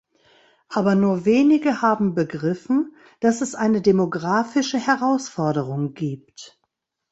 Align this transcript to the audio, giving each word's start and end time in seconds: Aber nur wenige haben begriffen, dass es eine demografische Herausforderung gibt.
Aber 0.67 0.95
nur 0.95 1.25
wenige 1.25 1.83
haben 1.83 2.15
begriffen, 2.15 2.95
dass 3.19 3.41
es 3.41 3.53
eine 3.53 3.83
demografische 3.83 4.79
Herausforderung 4.79 5.93
gibt. 5.93 6.59